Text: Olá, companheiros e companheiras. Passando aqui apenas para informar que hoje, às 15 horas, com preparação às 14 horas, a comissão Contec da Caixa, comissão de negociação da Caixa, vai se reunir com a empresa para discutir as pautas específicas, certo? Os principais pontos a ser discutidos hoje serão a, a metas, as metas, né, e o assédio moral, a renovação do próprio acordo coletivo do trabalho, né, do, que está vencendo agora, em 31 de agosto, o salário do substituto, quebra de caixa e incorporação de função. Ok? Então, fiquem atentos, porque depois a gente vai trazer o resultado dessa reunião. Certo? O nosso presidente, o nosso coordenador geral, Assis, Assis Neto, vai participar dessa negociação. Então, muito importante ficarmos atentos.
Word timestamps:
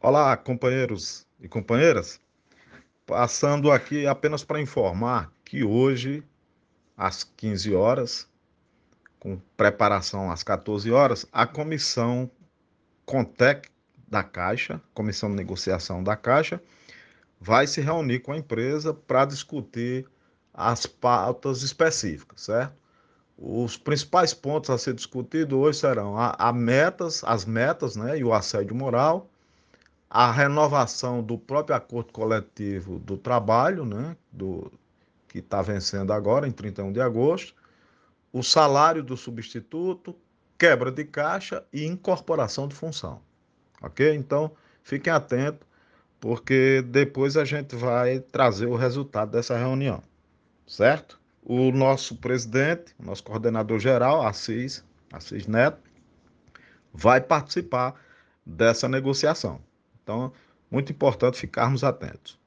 Olá, 0.00 0.36
companheiros 0.36 1.26
e 1.40 1.48
companheiras. 1.48 2.20
Passando 3.04 3.72
aqui 3.72 4.06
apenas 4.06 4.44
para 4.44 4.60
informar 4.60 5.28
que 5.44 5.64
hoje, 5.64 6.22
às 6.96 7.24
15 7.24 7.74
horas, 7.74 8.28
com 9.18 9.40
preparação 9.56 10.30
às 10.30 10.44
14 10.44 10.88
horas, 10.92 11.26
a 11.32 11.48
comissão 11.48 12.30
Contec 13.04 13.68
da 14.06 14.22
Caixa, 14.22 14.80
comissão 14.94 15.30
de 15.30 15.34
negociação 15.34 16.04
da 16.04 16.14
Caixa, 16.14 16.62
vai 17.40 17.66
se 17.66 17.80
reunir 17.80 18.20
com 18.20 18.30
a 18.30 18.38
empresa 18.38 18.94
para 18.94 19.24
discutir 19.24 20.06
as 20.54 20.86
pautas 20.86 21.64
específicas, 21.64 22.42
certo? 22.42 22.72
Os 23.36 23.76
principais 23.76 24.32
pontos 24.32 24.70
a 24.70 24.78
ser 24.78 24.94
discutidos 24.94 25.58
hoje 25.58 25.80
serão 25.80 26.16
a, 26.16 26.36
a 26.38 26.52
metas, 26.52 27.24
as 27.24 27.44
metas, 27.44 27.96
né, 27.96 28.16
e 28.16 28.22
o 28.22 28.32
assédio 28.32 28.76
moral, 28.76 29.28
a 30.10 30.30
renovação 30.32 31.22
do 31.22 31.36
próprio 31.36 31.76
acordo 31.76 32.12
coletivo 32.12 32.98
do 32.98 33.16
trabalho, 33.16 33.84
né, 33.84 34.16
do, 34.32 34.72
que 35.28 35.38
está 35.38 35.60
vencendo 35.60 36.12
agora, 36.12 36.48
em 36.48 36.52
31 36.52 36.92
de 36.92 37.00
agosto, 37.00 37.54
o 38.32 38.42
salário 38.42 39.02
do 39.02 39.16
substituto, 39.16 40.16
quebra 40.58 40.90
de 40.90 41.04
caixa 41.04 41.64
e 41.72 41.84
incorporação 41.84 42.66
de 42.66 42.74
função. 42.74 43.20
Ok? 43.82 44.14
Então, 44.14 44.50
fiquem 44.82 45.12
atentos, 45.12 45.66
porque 46.18 46.82
depois 46.82 47.36
a 47.36 47.44
gente 47.44 47.76
vai 47.76 48.18
trazer 48.18 48.66
o 48.66 48.74
resultado 48.74 49.30
dessa 49.30 49.56
reunião. 49.56 50.02
Certo? 50.66 51.20
O 51.42 51.70
nosso 51.70 52.16
presidente, 52.16 52.94
o 52.98 53.04
nosso 53.04 53.22
coordenador 53.22 53.78
geral, 53.78 54.26
Assis, 54.26 54.84
Assis 55.12 55.46
Neto, 55.46 55.78
vai 56.92 57.20
participar 57.20 57.94
dessa 58.44 58.88
negociação. 58.88 59.60
Então, 60.08 60.32
muito 60.70 60.90
importante 60.90 61.38
ficarmos 61.38 61.84
atentos. 61.84 62.40